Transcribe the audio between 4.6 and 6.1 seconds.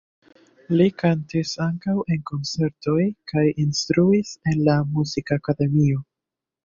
la muzikakademio.